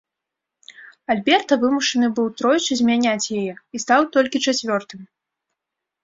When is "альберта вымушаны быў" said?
1.13-2.27